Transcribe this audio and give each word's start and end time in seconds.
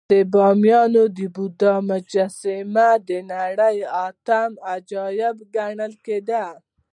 د 0.11 0.13
بامیانو 0.33 1.03
د 1.17 1.19
بودا 1.35 1.73
مجسمې 1.89 2.89
د 3.07 3.09
نړۍ 3.31 3.77
اتم 4.05 4.51
عجایب 4.73 5.35
ګڼل 5.55 5.93
کېدې 6.05 6.45